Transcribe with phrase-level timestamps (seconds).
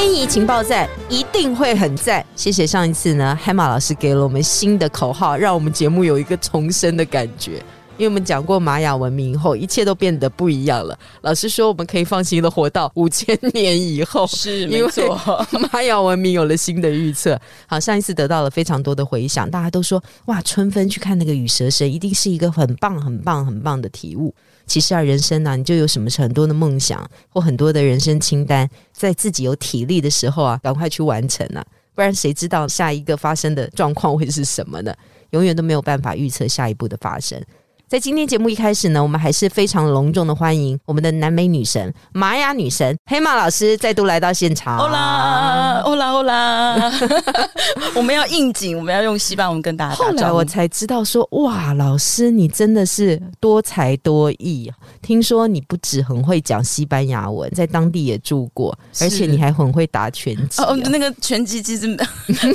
[0.00, 2.24] 天意情报站一定会很赞。
[2.34, 7.62] 谢谢上一次呢，海马老师给了我们新的口号，让我们节目有一个重生的感觉。
[8.00, 10.98] 因为我们讲过玛雅文明后，一切都变得不一样了。
[11.20, 15.20] 老师说，我们可以放心的活到五千年以后，是没错。
[15.70, 17.38] 玛雅文明有了新的预测。
[17.66, 24.34] 好，上一次得到了非常多的回响，大家都说哇，春分去看那个羽蛇神，一定是一个很棒、很棒、很棒的体悟。
[24.64, 31.62] 其实啊，人生呢，你就有什么很多的梦想或很多的人生清单，在自己有体力的时候啊，赶快去完成啊，
[31.94, 34.94] 不然谁知道下一个发生的状况会是什么呢？
[35.32, 37.38] 永远都没有办法预测下一步的发生。
[37.90, 44.78] 在今天节目一开始呢，我们还是非常隆重的欢迎我们的南美女神玛雅女神黑马老师再度来到现场。
[45.80, 46.92] 欧啦，欧啦！
[47.96, 54.70] 我们要应景，我们要用西班牙文跟大家后来我才知道说，哇，老师你真的是多才多艺。
[55.02, 60.62] 听说你不止很会讲西班牙文，在当地也住过，而且你还很会打拳击。
[60.62, 61.96] 哦，那个拳击其实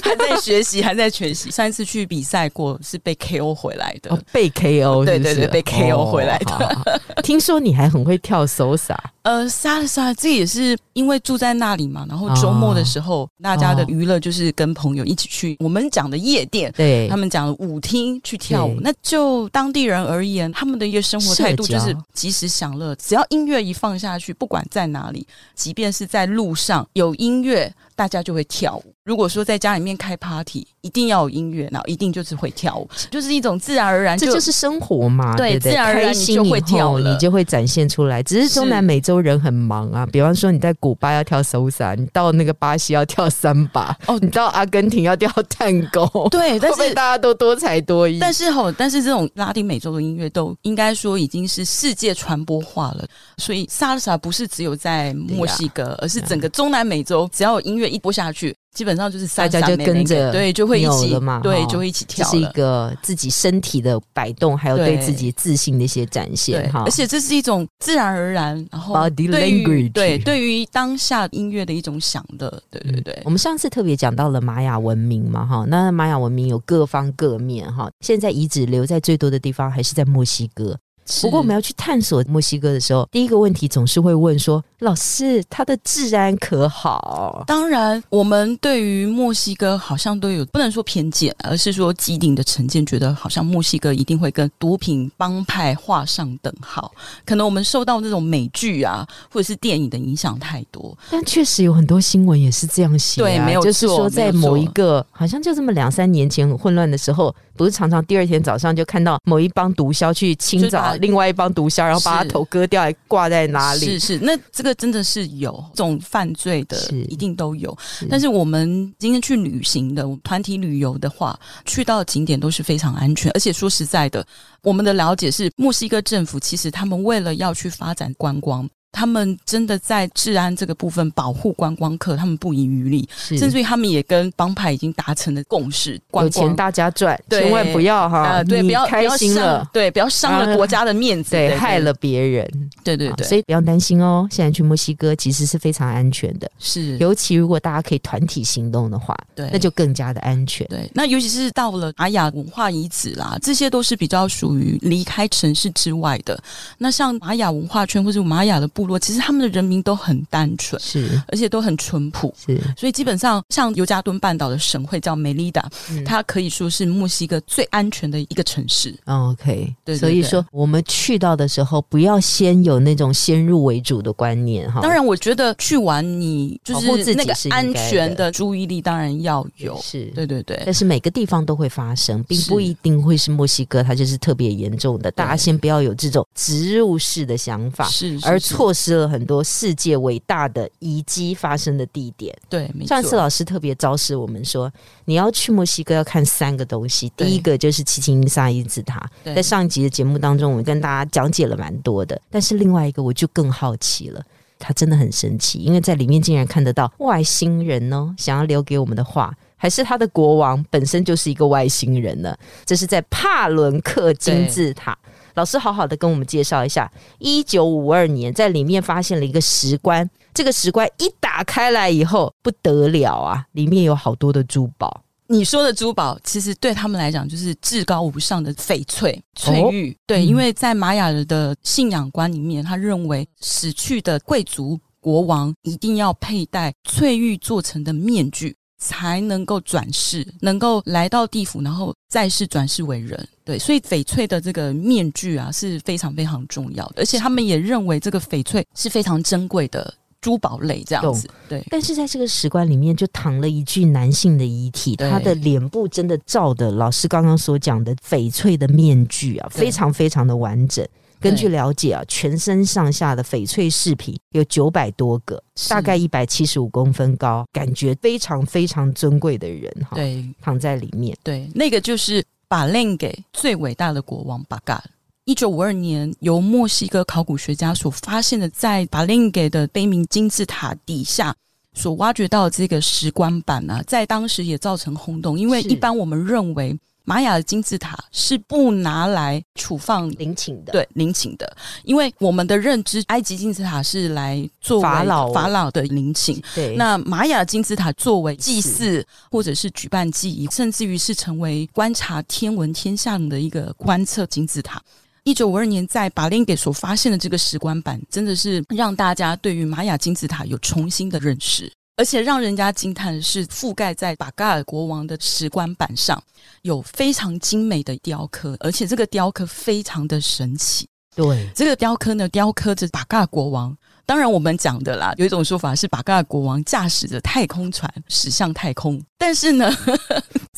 [0.03, 1.51] 还在学习，还在学习。
[1.51, 4.17] 上一次去比赛过，是被 KO 回来的。
[4.31, 5.19] 被 KO 对。
[5.25, 7.01] 对对，被 KO 回来的。
[7.23, 8.99] 听说你还很会跳 s a。
[9.23, 12.05] 呃，撒了撒，这也是因为住在那里嘛。
[12.07, 18.77] 然后周末的时候，大家的娱乐就是跟朋友一起去我们讲的夜店，对他们讲的舞厅去跳舞。
[18.81, 27.72] 那就当地人而言，他们的一个生活态度就是及时享乐，只要音乐一放下去，不管在哪里，即便是在路上有音乐。
[27.95, 28.93] 大家就会跳舞。
[29.03, 35.35] 如果说在家里面开 party，一定要有音乐，然后一定就是会跳舞，就是一种自然而然，这就是生活嘛。
[35.35, 38.23] 对，自然而然你就会跳你就会展现出来。
[38.23, 46.06] 只是中南美洲人很忙啊，比方说你在古巴要跳 salsa，你到那个巴西要跳三把，哦，你到阿根廷要跳探戈。
[46.31, 48.17] 对，但是大家都多才多艺。
[48.19, 53.06] 但是吼，但是这种拉丁美洲的音乐都应该说已经是世界传播化了，
[53.38, 57.84] 所以 salsa 不是只有在墨西哥，而是整个中南美洲，只要有音乐。
[57.90, 62.25] 一播下去，基本上就是大家就跟着，对，就会一起了嘛，对，就会一起跳。
[62.25, 66.84] 这是一个自己身体的摆动，还有对自己自信的一些展现哈。
[66.85, 73.22] 而且这是一种自然而然，然后对于对对于当下音乐的一种想的，对对对。
[73.24, 77.90] 我们上次特别讲到了玛雅文明嘛，哈，那玛雅文明有各方各面哈。
[78.01, 80.78] 现在遗址留在最多的地方还是在墨西哥。
[81.21, 96.91] 不过我们要去探索墨西哥的时候，第一个问题总是会问说：“老师，它的治安可好？”当然，我们对于墨西哥好像都有不能说偏见，而是说既定的成见，觉得好像墨西哥一定会跟毒品帮派画上等号。
[97.23, 103.21] 可能我们受到那种美剧啊，或者是电影的影响太多，但确实有很多新闻也是这样写。
[103.21, 110.93] 对，没有就是说在某一个好像就这么两三年前很混乱的时候，不是常常第二天早上就看到某一帮毒枭去清剿。
[110.95, 113.79] 另外一帮毒枭，然后把他头割掉，还挂在哪里？
[113.79, 116.77] 是是，那这个真的是有这种犯罪的，
[117.07, 117.75] 一定都有。
[118.09, 123.31] 但是我们今天去旅行的团体旅游的话，去到景点都是非常安全。
[123.33, 124.25] 而且说实在的，
[124.61, 128.67] 我们的了解是，墨西哥政府其实他们为了要去发展观光。
[128.95, 142.50] 他们真的在治安这个部分保护观光客，他们不遗余力，甚至于他们也跟帮派已经达成了共识：有钱大家赚，千万不要哈，对，不要开心了，对，不要伤了国家的面子，对，害了别人，
[142.85, 144.25] 对对对，所以不要担心哦。
[144.31, 150.66] 现在去墨西哥其实是非常安全的，是，尤其如果大家可以团体行动的话，对，那就更加的安全。
[150.68, 156.41] 对，那尤其是到了玛雅文化遗址啦，这些都是比较属于离开城市之外的。
[156.78, 159.66] 那像玛雅文化圈或者玛雅的部落，其实他们的人。
[159.66, 165.68] 民都很单纯，是，而且都很淳朴，是，所以基本上像尤加敦半岛的省会叫梅利达，
[166.06, 168.94] 它可以说是墨西哥最安全的一个城市。
[169.06, 174.81] OK，对，所以说我们去到的时候，不要先有那种先入为主的观念哈。
[174.81, 180.62] 当然，我觉得去玩你就是那个安全的注意力当然要有，是对对对。
[180.66, 185.10] 但是每个地方都会发生，并不一定会是墨西哥，它就是特别严重的。
[185.12, 189.44] 大家先不要有这种植入式的想法，是而错失了很多。
[189.44, 194.71] 世界伟大的遗迹发生的地点，对，上次老师特别昭示我们说，
[195.06, 197.12] 你要去墨西哥要看三个东西。
[197.16, 202.19] 第一个就是奇琴伊萨金字塔，在上一集的节目当中，我们跟大家讲解了蛮多的。
[202.30, 204.19] 但是另外一个，我就更好奇了，
[204.57, 212.35] 他真的很神奇，因为在里面竟然看得到外星人呢，想要留给我们的话，还是他的国王本身就是一个外星人呢？
[212.65, 214.97] 这是在帕伦克金字塔。
[215.35, 225.03] 老师好好的跟我们介绍一下，一九五二年在里面发现了一个石棺，这个石棺一打开来以后不得了啊，里面有好多的珠宝。
[225.27, 229.98] 你说的珠宝，其实对他们来讲就是至高无上的翡翠、翠玉。
[230.06, 243.28] 对，因为在玛雅人的信仰观里面，他认为死去的贵族国王一定要佩戴翠玉做成的面具，才能够转世，能够来到地府，然后再世转世为人。
[243.44, 249.94] 对，所以翡翠的这个面具啊是非常非常重要的，而且他们也认为这个翡翠是非常珍贵的。
[250.25, 251.63] 珠宝类这样子，对。
[251.69, 260.83] 但是在这个石棺里面，就躺了一具男性的遗体，他的脸部真的照的老师刚刚所讲的翡翠的面具啊，非常非常的完整。
[261.19, 265.39] 根据了解啊，全身上下的翡翠饰品有九百多个，
[265.69, 269.95] 大概一百七十五公分高，感觉非常非常尊贵的人哈。
[269.95, 274.83] 对，躺在里面，对，那个就是把令给最伟大的国王巴嘎。
[275.25, 281.36] 一九五二年，由墨西哥考古学家所发现的，在巴林给的碑铭金字塔底下
[281.74, 285.38] 所挖掘到的这个石棺板呢，在当时也造成轰动。
[285.38, 296.75] 因为一般我们认为玛雅的金字塔是不拿来处放陵寝的，对陵寝的，因为我们的认知，埃及金字塔是来作为法老法老的陵寝，对。
[296.75, 304.80] 那玛雅金字塔作为祭祀或者是举办祭仪，甚至于是成为观察天文天象的一个观测金字塔。
[305.25, 311.72] 一九五二年，在巴林给所发现的这个石棺板，真的是让大家对于玛雅金字塔有重新的认识。
[311.98, 316.22] 而且让人家惊叹的是，覆盖在巴嘎尔国王的石棺板上
[316.62, 320.88] 有非常精美的雕刻，而且这个雕刻非常的神奇。
[321.16, 323.75] 对，这个雕刻呢，雕刻着巴嘎尔国王。
[324.06, 329.01] 当然，我们讲的啦，有一种说法是巴嘎尔国王驾驶着太空船驶向太空。
[329.18, 329.75] 但是呢，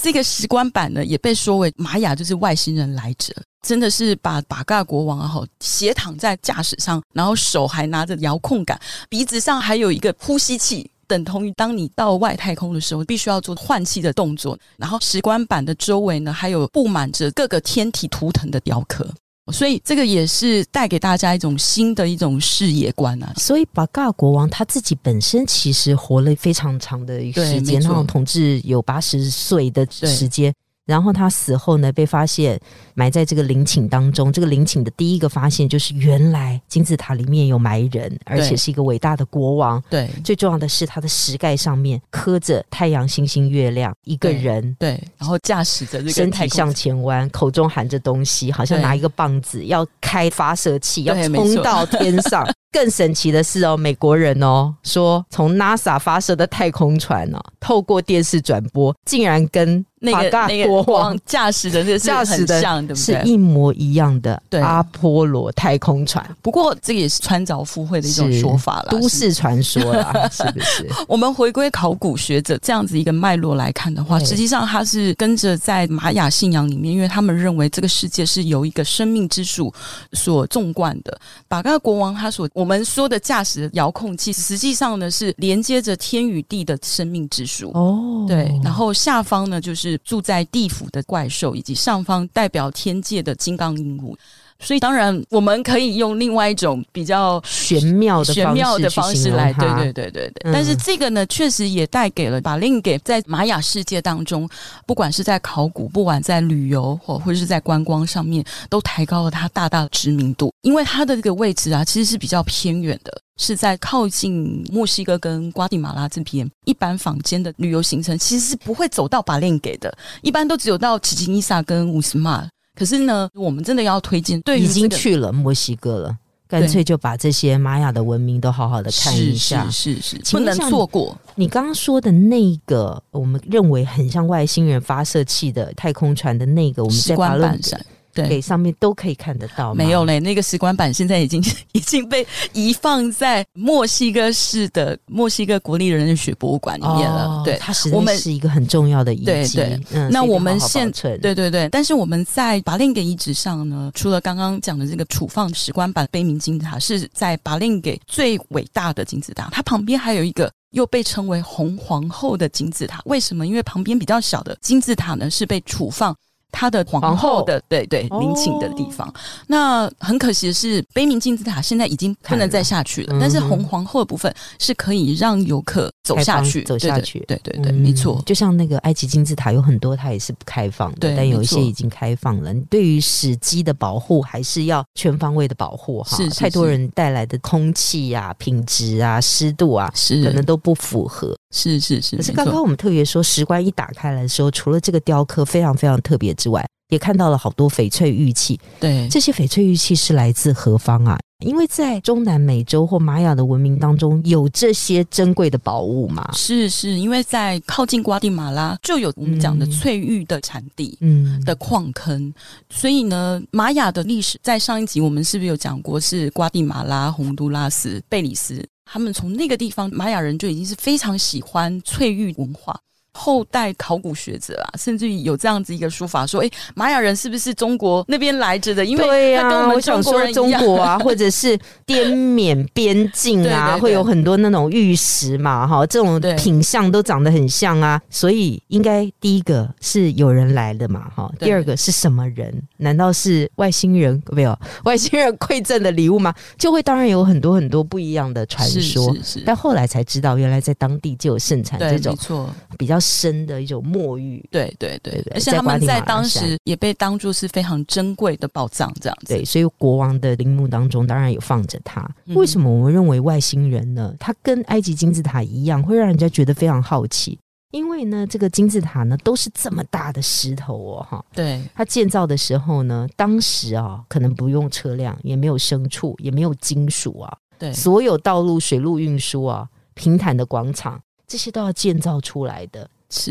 [0.07, 3.33] 这个石棺板呢，也被说为玛雅就是外星人来者。
[3.61, 14.57] 真的是把巴嘎国王啊，斜躺在驾驶上，然后手还拿着遥控杆，鼻子上还有一个呼吸器，等同于当你到外太空的时候，必须要做换气的动作。
[14.77, 19.13] 然后石棺板的周围呢，还有布满着各个天体图腾的雕刻，
[19.51, 23.33] 所以这个也是带给大家一种新的一种视野观啊。
[23.37, 30.53] 所以巴嘎国王他自己本身其实活了非常长的一个时间，那种统治有八十岁的时间。
[30.87, 32.59] 然后他死后呢，被发现
[32.95, 34.31] 埋在这个陵寝当中。
[34.31, 39.83] 这个陵寝的第一个发现就是，原来金字塔里面有埋人，而且是一个伟大的国王。
[39.89, 44.75] 对，最重要的是，他的石盖上面刻着太阳、星星、月亮，一个人。
[44.79, 52.47] 对，然后驾驶着这个身体向前弯，口中含着东西，好像拿一个棒子要开发射器，要冲到天上。
[52.77, 59.83] 更神奇的是哦，美国人哦说，从 NASA 发射的太空船呢，透过电视转播，竟然跟。
[59.99, 63.19] 那个那个国王驾驶的这驾驶的像，对不对？
[63.19, 66.23] 是一模一样的阿波罗太空船。
[66.39, 70.87] 不过这个也是穿凿附会的一种说法了，都市传说啦， 是不是？
[71.07, 79.73] 我们回归考古学者这样子一个脉络来看的话，实际上它是跟着在玛雅信仰里面，因为他们认为这个世界是由一个生命之树
[80.13, 81.19] 所纵贯的。
[81.47, 87.71] 巴嘎国王他所我们说的驾驶遥控器，实际上呢是连接着天与地的生命之树。
[87.73, 89.73] 哦，对，然后下方呢就。
[89.77, 94.17] 是住在地府的怪兽，以及上方代表天界的金刚鹦鹉。
[94.59, 100.51] 所以，当然我们可以用另外一种比较玄妙的玄妙的方式来，对对对对对。
[100.51, 104.49] 但是这个呢，确实也带给了把令给在玛雅世界当中，
[104.85, 110.51] 不管是在考古，不管在旅游或或者是在观光上面，都抬高了它大大的知名度。
[110.63, 116.49] 因为它的这个位置啊，其实是比较偏远的，是在靠近墨西哥跟瓜地马拉这边。
[116.65, 122.47] 一般坊间的旅游行程其实是不会走到把令给的，一般都只有到奇琴伊萨跟乌斯马。
[122.77, 126.17] 可是呢，我们真的要推荐，对，已经去了墨西哥了，
[126.47, 131.17] 干脆就把这些玛雅的文明都好好的看一下，是是是，不能错过。
[131.35, 137.83] 你刚刚说的那个，我们认为很像外星人发射器的太空船的那个，我们在巴伦山。
[138.23, 140.19] 给上面都可以看得到，没有嘞。
[140.19, 141.43] 那个石棺板现在已经
[141.73, 147.41] 已经被移放在墨西哥市的墨西哥国立人类学博物馆里面了。
[147.43, 149.61] 对，它实在是一个很重要的遗迹。
[149.91, 163.01] 嗯，那我们现对对对，但是我们在巴令给遗址上呢，除了刚刚讲的这个处放石棺板悲鸣金字塔是在巴令给最伟大的金字塔，它旁边还有一个又被称为红皇后的金字塔。
[163.05, 163.45] 为什么？
[163.45, 166.15] 因为旁边比较小的金字塔呢是被处放。
[166.51, 169.11] 他的皇后的对对陵寝的地方。
[169.47, 177.19] 那很可惜的是，悲鸣金字塔现在已经不能再下去了，但是红皇后的部分是可以让游客走下去，走下去。
[177.27, 178.21] 对对对，没错。
[178.25, 182.53] 就像那个埃及金字塔，有很多它也是不开放的，但有一些已经开放了。
[182.69, 186.17] 对于史迹的保护，还是要全方位的保护哈。
[186.17, 191.35] 是太多人带来的空气啊、品质啊、湿度啊，是可能都不符合。
[191.53, 192.15] 是是是。
[192.17, 198.59] 可是刚刚我们特别说，石棺一打开来的时候，除了这个雕刻非常非常特别之外，也看到了好多翡翠玉器。
[198.79, 201.17] 对，这些翡翠玉器是来自何方啊？
[201.45, 206.27] 因为在中南美洲或玛雅的文明当中，有这些珍贵的宝物嘛？
[206.33, 212.33] 是是，因为在靠近瓜地马拉就有我们讲的翠玉的产地，嗯，的矿坑，
[212.71, 215.99] 所以呢，玛雅的历史在上一集我们是不是有讲过？
[215.99, 222.79] 是瓜地马拉、洪都拉斯、贝里斯，他们从那个地方，玛雅人就已经是非常喜欢翠玉文化。
[223.17, 228.85] 后代考古学者啊，甚至于有这样子一个说法，说：“哎，玛雅人是不是中国那边来着的？
[228.85, 231.57] 因为他跟我们中国人中国啊， 或者是
[231.87, 242.53] 滇缅边境啊，会有很多那种玉石嘛，哈，这种品相都长得很像啊，所以应该第一个是有人来的嘛，哈，第二个是什么人？
[242.77, 244.21] 难道是外星人？
[244.31, 244.55] 没有
[244.85, 246.31] 外星人馈赠的礼物吗？
[246.59, 249.11] 就会当然有很多很多不一样的传说，
[249.43, 252.47] 但后来才知道，原来在当地就有盛产这种错
[252.77, 252.99] 比较。
[253.07, 259.33] 深的一种墨玉，对对对对，而且他们在当时也被当作是非常珍贵的宝藏，这样子。
[259.33, 262.05] 对，所以国王的陵墓当中当然有放着它。
[262.35, 264.13] 为什么我们认为外星人呢？
[264.19, 267.39] 它跟埃及金字塔一样，会让人家觉得非常好奇。
[267.71, 271.25] 因为呢，这个金字塔呢都是这么大的石头哦，哈。
[271.33, 277.37] 对，它建造的时候呢，当时啊可能不用车辆，也没有牲畜，也没有金属啊。
[277.59, 282.89] 对，所有道路、水路运输啊，平坦的广场，这些都要建造出来的。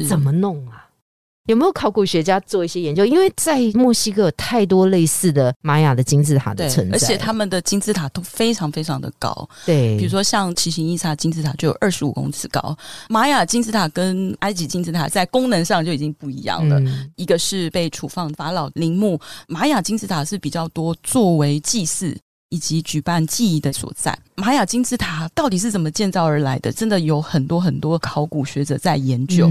[0.09, 0.85] 怎么弄啊？
[1.49, 3.07] 有没有考古学家做一些研究？
[3.07, 9.49] 因为在墨西哥有太多类似的玛雅的金字塔的存在，而且他们的金字塔都非常非常的高。
[9.65, 12.77] 对，比如说像奇形异沙金字塔就有二十五公尺高。
[13.09, 16.83] 玛雅金字塔跟埃及金字塔在功能上就已经不一样了。
[17.15, 19.17] 一个是被处放法老陵墓，
[19.47, 22.19] 玛雅金字塔是比较多作为祭祀。
[22.49, 26.71] 以及举办记忆的所在，玛雅金字塔到底是怎么建造而来的？
[26.71, 29.51] 真的有很多很多考古学者在研究。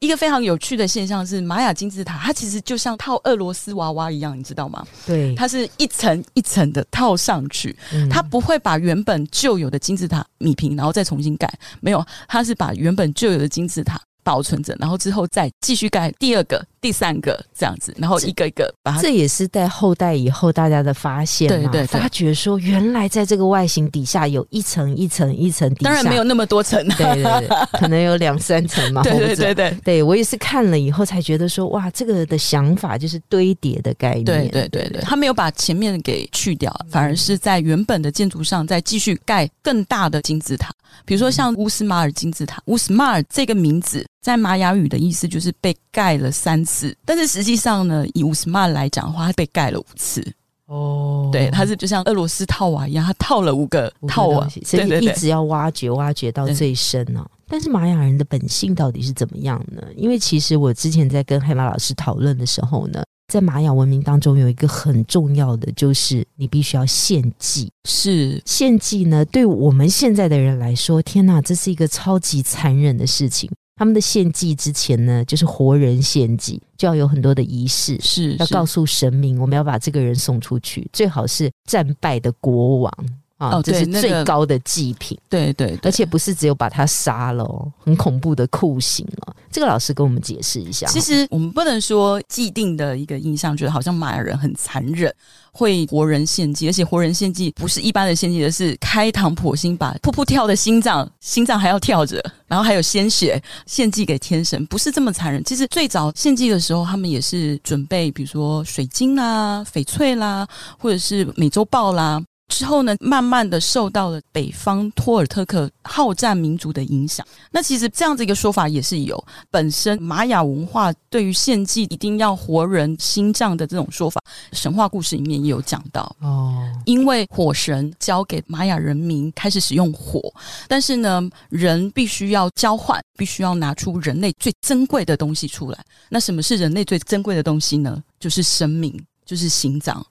[0.00, 4.86] 一个非常有趣的现象是，玛雅金字塔它其实就像套俄罗斯娃娃一样，你知道吗？
[5.06, 7.74] 对，它是一层一层的套上去，
[8.10, 11.50] 它不会把原本就有的金字塔米平，然后再重新盖。
[11.80, 16.64] 没有，它是把原本就有的金字塔保存着，然后之后再继续盖第二个。
[16.80, 21.70] 第三个这样子，然后一个一个把它，这也是在后代以后大家的发现嘛？
[21.70, 27.48] 对对，发觉说原来在这个外形底下有一层一层一层，当然没有那么多层，对对对，
[27.80, 29.02] 可能有两三层嘛。
[29.02, 34.24] 对对对对，对我也是看了以后才觉得说哇，这个的想法就是堆叠的概念。
[34.26, 40.70] 对对对对，他没有把前面给去掉，反而是在原本的建筑上再继续盖更大的金字塔，
[41.06, 46.96] 比如说像乌斯马尔金字塔，乌斯马尔这个名字在玛雅语的意思就是被盖了三次。
[47.04, 50.26] 但是实际上呢，以乌斯曼来讲的话，它被盖了五次。
[50.64, 57.22] 哦，对，它是就像俄罗斯套娃一样，它套了五个套娃，所以一直要挖掘，挖掘到最深呢。
[57.46, 59.82] 但是玛雅人的本性到底是怎么样呢？
[59.94, 67.70] 因为其实我之前在跟黑马老师讨论的时候呢，在玛雅文明当中有一个很重要的，就是你必须要献祭。
[67.86, 73.50] 是献祭呢，对我们现在的人来说，天哪，这是一个超级残忍的事情。
[73.76, 82.92] 他们的献祭之前呢，就是活人献祭，就要有很多的仪式，是要告诉神明，我们要把这个人送出去，最好是战败的国王。
[83.36, 89.34] 啊，这是最高的祭品，对对，而且不是只有把他杀了，很恐怖的酷刑哦。
[89.50, 90.86] 这个老师跟我们解释一下。
[90.86, 95.12] 其实我们不能说既定的一个印象，觉得好像玛雅人很残忍，
[95.52, 105.42] 会活人献祭，而且活人献祭不是一般的献祭，而是开膛破心，把噗噗跳的心脏，心脏还要跳着，然后还有鲜血献祭给天神，不是这么残忍。
[105.44, 110.46] 其实最早献祭的时候，他们也是准备，比如说水晶啦、翡翠啦，
[110.78, 112.22] 或者是美洲豹啦。
[112.48, 117.26] 之后呢，慢慢的受到了北方托尔特克好战民族的影响。
[117.50, 124.20] 那其实这样子一个说法也是有，本身玛雅文化对于献祭一定要活人心脏的这种说法，
[124.52, 126.64] 神话故事里面也有讲到哦。
[126.84, 130.32] 因为火神交给玛雅人民开始使用火，
[130.68, 135.84] 但是呢，人必须要交换，必须要拿出人类最珍贵的东西出来。
[136.08, 138.00] 那什么是人类最珍贵的东西呢？
[138.20, 138.94] 就是生命，
[139.26, 140.04] 就是心脏。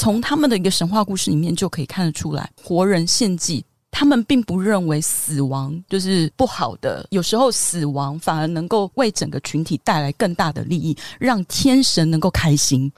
[0.00, 3.62] 从他们的一个神话故事里面就可以看得出来，活人献祭。
[3.90, 12.90] 他们并不认为死亡就是不好的，有时候死亡反而能够为整个群体带来更大的利益，让天神能够开心。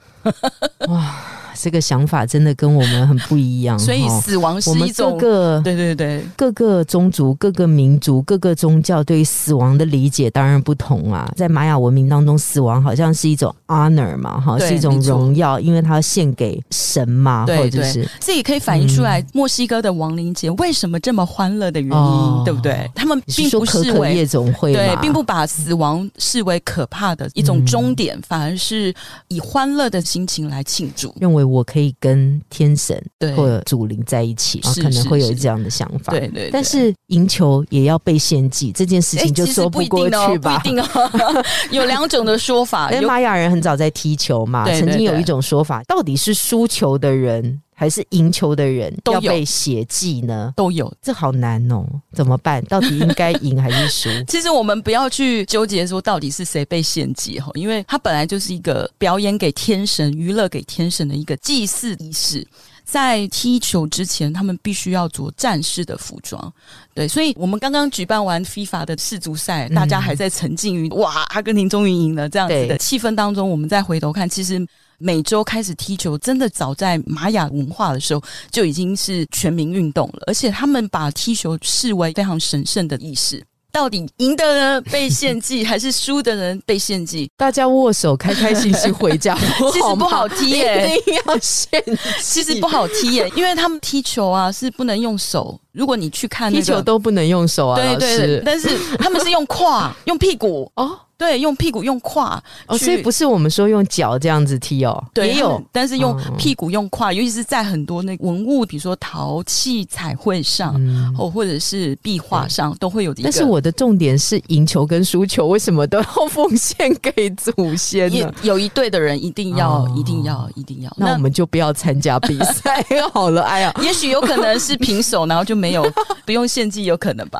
[0.87, 3.77] 哇， 这个想法真的跟我们很不一样。
[3.79, 11.29] 所以死亡是一种各个对对对各个宗族、各个民族、各个宗教对死亡的理解当然不同啊。
[11.35, 22.89] 在玛雅文明当中，死亡好像是一种 honor 嘛，哈，是一种荣耀，因为它献给神嘛，或者是这也可以反映出来墨西哥的亡灵节为什么这么欢乐的原因，对不对？
[22.93, 28.93] 他们并不视为夜总会，对，并不把死亡视为可怕的一种终点，反而是
[29.27, 30.03] 以欢乐的。
[30.03, 33.01] 心情来庆祝，认为我可以跟天神
[33.35, 36.11] 或者祖灵在一起，可能会有这样的想法。
[36.11, 40.59] 对对，但是赢球也要被献祭，这件事情就说不过去吧？
[40.59, 42.91] 不一定哦， 有两种的说法。
[42.91, 47.61] 因为玛雅人很早在踢球嘛，曾经有一种说法，到底是输球的人。
[47.75, 50.53] 还是赢球的人要被血祭呢？
[50.55, 52.63] 都有，这好难哦，怎么办？
[52.65, 54.09] 到底应该赢还是输？
[54.27, 62.45] 其实我们不要去纠结说到底是谁被献祭哈，因为它本来就是一个表演给天神、娱乐给天神的一个祭祀仪式。
[62.85, 66.53] 在踢球之前，他们必须要着战士的服装。
[66.93, 74.63] 对，所以我们刚刚举办完 FIFA 的世足赛，大家还在沉浸于哇，阿根廷终于赢了这样子的气氛当中，我们再回头看，其实。
[75.03, 83.45] 每周开始踢球，真的早在玛雅文化的时候就已经是全民运动了，而且他们把踢球视为非常神圣的仪式。
[83.69, 87.29] 到底赢的人被献祭， 还是输的人被献祭？
[87.35, 89.35] 大家握手，开开心心回家。
[89.73, 91.83] 其实不好踢耶，一定要献。
[92.21, 95.59] 其实不好踢耶，因为他们踢球啊是不能用手。
[95.73, 100.97] 如果你去看踢球都不能用手啊，对对，但是 他们是用胯、 用屁股哦。
[101.15, 110.75] 对，用屁股用胯哦，所以不是我们说用脚这样子踢哦，也有，但是用屁股用胯，尤其是在很多那文物，比如说陶器彩绘上，
[111.17, 113.13] 哦或者是壁画上，都会有。
[113.23, 118.33] 但是我的重点是赢球跟输球，为什么都要奉献给祖先呢？
[118.41, 123.43] 有一队的人一定要，一定要，一定要，那我们就不要参加比赛 好了。
[123.43, 125.89] 哎呀，也许有可能是平手，然后就没有
[126.27, 127.39] 不用献祭，有可能吧。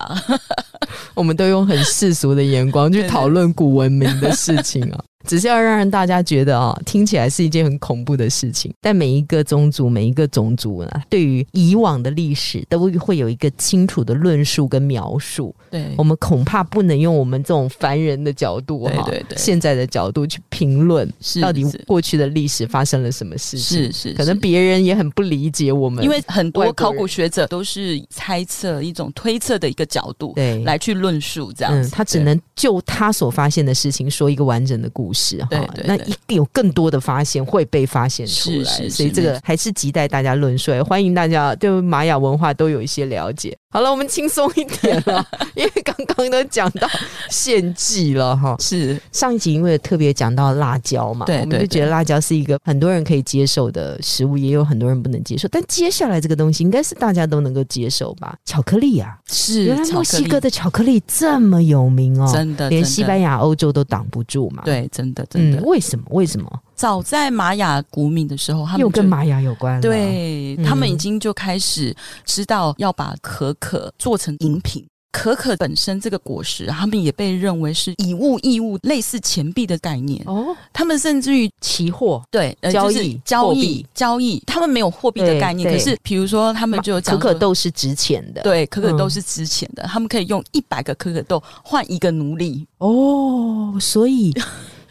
[1.13, 3.73] 我们都用很世俗的眼光去讨论古。
[3.73, 5.03] 文明的事情啊。
[5.25, 8.73] 只是要让大家觉得啊，听起来是一件很恐怖的事情。
[8.81, 15.55] 但每一个宗族、每一个种族呢，对于以往的历史都会有一个清楚的论述跟描述。
[15.71, 23.91] 对，我们恐怕不能用我们这种凡人的角度哈，对对现在的角度去评论到底过去的历史发生了什么事情。
[23.91, 31.89] 是是，可能别人也很不理解我们，因为很多考古学者都是猜测一种推测的一个角度，对，来去论述这样子。
[31.89, 35.12] 他只能就他所发现的事情说一个完整的故事。
[35.13, 35.49] 是哈，
[35.85, 40.71] 那一定有更多的发现会被发现出来，所以这个还是亟待大家论述。
[40.83, 43.55] 欢迎大家对玛雅文化都有一些了解。
[43.73, 46.87] 好了，我们轻松一点了， 因为刚刚都讲到
[47.27, 48.55] 献祭了哈。
[48.59, 55.47] 是上一集因为特别讲到辣椒嘛，对，我们就觉得辣椒是一个很多人可以接受的食物，也有很多人不能接受。
[55.47, 58.35] 但接下来这个东西应该是大家都能够接受吧？
[58.45, 64.61] 巧克力啊，是原来墨西哥的巧克力这么有名哦，真的，连西班牙、欧洲都挡不住嘛。
[64.63, 66.05] 对，真的，真的，为什么？
[66.11, 66.47] 为什么？
[66.75, 69.79] 早在玛雅古敏的时候，他们又跟玛雅有关。
[69.81, 74.85] 对他们已经就开始知道要把可可做成饮品。
[75.11, 80.19] 可可本身这个果实，他们也被认为是以物易物，类似钱币的概念。
[80.25, 85.71] 哦，他们甚至于期货对交易交易交易，他们没有货币的概念。
[85.71, 92.65] 可是，比如说他们就讲可可豆是值钱的，对，可可豆是值钱的，他们可以用一百个可可豆换一个奴隶。
[92.79, 94.33] 哦，所以。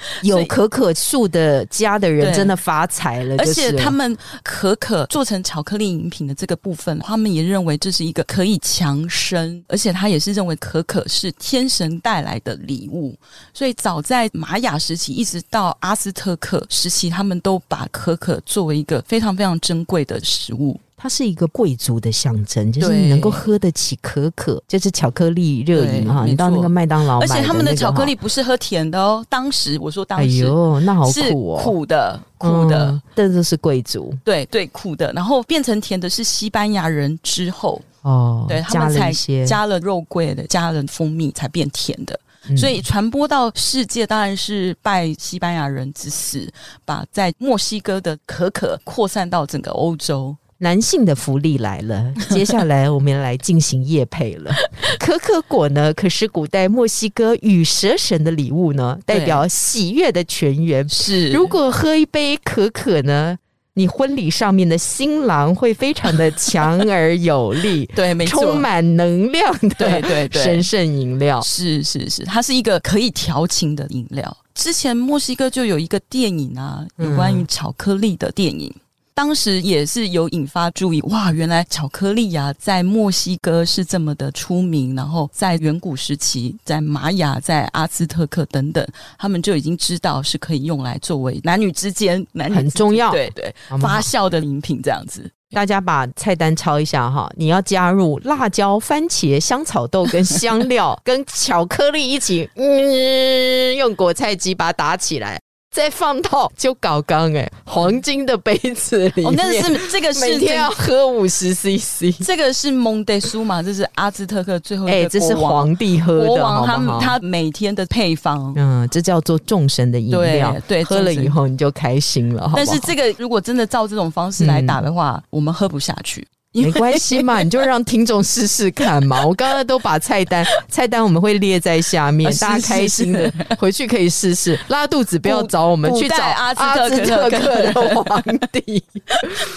[0.23, 13.15] 有可可树的家的人真的发财了，而且他们可可做成巧克力饮品的这个部分，他们也认为这是一个可以强身，而且他也是认为可可是天神带来的礼物，
[13.55, 20.79] 所以早在玛雅时期一直到阿斯特克时期，他们都把可可作为一个非常非常珍贵的食物。
[21.03, 26.25] 它是一个贵族的象征，就是你能够喝得起可可，就是巧克力热饮哈。
[26.25, 29.27] 你到那个麦当劳，而且他们的巧克力不是喝甜的哦。
[29.29, 34.15] 当时我说当时，哎呦，那好苦哦，苦的，苦的，这都是贵族。
[34.23, 39.13] 对对，苦的，然后变成甜的是西班牙人之后哦，对他们才
[39.45, 42.17] 加了肉桂的，加了蜂蜜才变甜的。
[42.57, 46.49] 所以传播到世界，当然是拜西班牙人之死，
[46.85, 50.37] 把在墨西哥的可可扩散到整个欧洲。
[50.63, 54.55] 男性的福利来了， 接下来我们来进行夜配了。
[55.01, 60.89] 可可果呢，可是古代墨西哥羽蛇神的礼物呢，代表喜悦的泉源。
[60.89, 63.37] 是，如果喝一杯可可呢，
[63.75, 74.37] 你婚礼上面的新郎会非常的强而有力， 对，没错，充满能量的，对对对，神圣饮料，是是是，它是一个可以调情的饮料。
[74.55, 78.73] 之前墨西哥就有一个电影啊，有关于巧克力的电影。
[79.15, 88.87] 当时也是有引发注意，哇，原来巧克力呀，在墨西哥是这么的出名，然后在远古时期，在玛雅、在阿兹特克等等，
[89.19, 95.31] 他们就已经知道是可以用来作为男女之间男女很重要，对对，发酵的饮品这样子。
[95.51, 105.39] 大家把菜单抄一下哈，你要加入辣椒、番茄、香草豆跟香料跟巧克力一起，嗯，用果菜机把它打起来。
[105.73, 122.53] 再放到就搞缸哎，黄金的杯子里面，那是这个是每天要喝五十 CC，这个是蒙德苏嘛，这是阿兹特克最后哎，这是皇帝喝的，国王他他每天的配方，嗯，这叫做众神的饮料，对，喝了以后你就开心了。
[122.55, 126.27] 但是这个如果真的照这种方式来打的话，我们喝不下去。
[126.53, 129.25] 没关系嘛，你就让听众试试看嘛。
[129.27, 134.59] 我刚刚都把菜单菜单我们会列在下面，大家开心的 回去可以试试。
[134.69, 136.55] 拉肚子不要找我们去找阿
[136.89, 137.73] 兹特克的
[138.05, 138.83] 皇帝，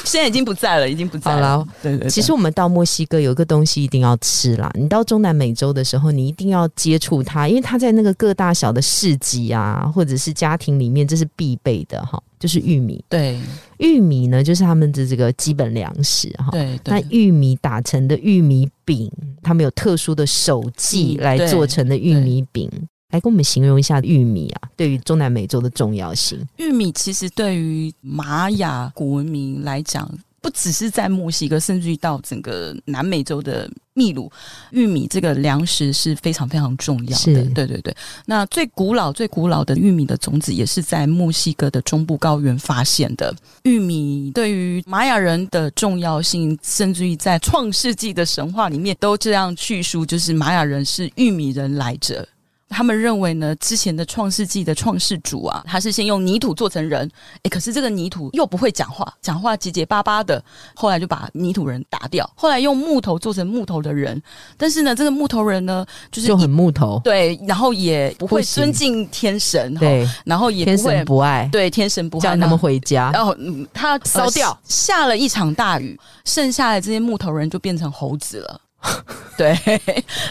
[0.05, 1.67] 现在已经不在了，已经不在了。
[1.81, 4.71] 对对，其实我们到墨西哥有一个东西一定要吃啦。
[4.75, 12.21] 你到中南美洲的时候，你一定要接触它，因为它在那个各大小的市集啊，或者是家庭里面，这是必备的哈。
[12.45, 13.39] 就是玉米，对，
[13.79, 16.49] 玉米呢，就是他们的这个基本粮食哈。
[16.51, 22.69] 对，那玉米打成的玉米饼，他们有特殊的手技来做成的玉米饼，
[23.10, 26.39] 来跟我们形容一下玉米啊，对于中南美洲的重要性。
[26.58, 30.08] 玉米其实对于玛雅古文明来讲。
[30.45, 34.31] 不只是在墨西哥，甚至于到整个南美洲的秘鲁，
[34.69, 37.43] 玉米这个粮食是非常非常重要的。
[37.49, 37.95] 对对对。
[38.27, 43.36] 那最古老、最古老的玉米的种子，也是在墨西哥的中部高原发现的。
[43.63, 52.27] 玉米对于玛雅人的重要性，甚至于在创世纪的神话里面都这样叙述，就是玛雅人是玉米人来着。
[52.67, 57.10] 他们认为呢，之前的创世纪的创世主啊，他是先用泥土做成人，
[57.43, 64.21] 诶，可是这个泥土又不会讲话，讲话结结巴巴的，后来就把泥土人打掉，后来用木头做成木头的人，
[64.58, 73.36] 但是呢，这个木头人呢，就是就很木头，对，然后也不会尊敬天神，对，然后也天神不爱，对，天神不爱，叫他们回家，然后
[73.73, 78.62] 他烧掉，下了一场大雨，剩下的这些木头人就变成猴子了。
[79.38, 79.58] 对，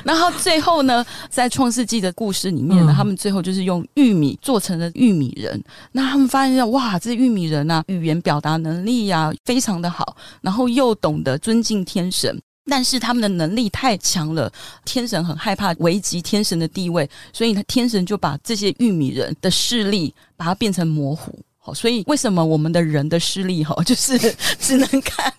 [0.03, 5.62] 然后最后呢，在创世纪的故事里面呢，他们最后就是用玉米做成了玉米人。
[5.93, 12.40] 那他们发现，哇，这玉米人啊，语言表达能力呀非常的好，然后又懂得尊敬天神，
[12.71, 14.51] 但是他们的能力太强了，
[14.87, 21.38] 天神很害怕危及天神的地位，所以天神就把这些玉米人的势力把它变成模糊。
[21.66, 24.18] 好，所以为什么我们的人的视力哈， 就是
[24.61, 25.33] 只能看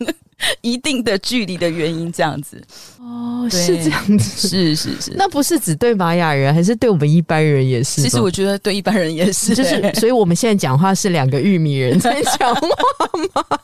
[0.62, 2.60] 一定的距离的原因，这样子
[3.00, 8.02] 哦，是这样子，是是是，那不是只对玛雅人，还是对我们一般人也是？
[8.02, 12.68] 其实我觉得对一般人也是，就是，所以我们现在讲话是两个玉米人在讲话
[13.36, 13.44] 吗？